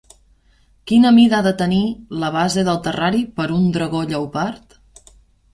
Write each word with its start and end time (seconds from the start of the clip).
Quina 0.91 1.11
mida 1.17 1.35
ha 1.41 1.45
de 1.49 1.51
tenir 1.59 1.83
la 2.23 2.31
base 2.37 2.63
del 2.71 2.79
terrari 2.89 3.21
per 3.39 3.47
un 3.59 3.69
dragó 3.77 4.03
lleopard? 4.15 4.79